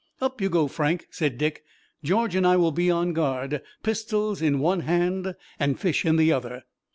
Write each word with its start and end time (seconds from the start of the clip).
"Up 0.19 0.41
you 0.41 0.49
go, 0.49 0.67
Frank," 0.67 1.05
said 1.11 1.37
Dick. 1.37 1.63
"George 2.03 2.33
and 2.33 2.47
I 2.47 2.55
will 2.55 2.71
be 2.71 2.89
on 2.89 3.13
guard, 3.13 3.61
pistols 3.83 4.41
in 4.41 4.57
one 4.57 4.79
hand 4.79 5.35
and 5.59 5.79
fish 5.79 6.05
in 6.05 6.15
the 6.15 6.31
other." 6.31 6.63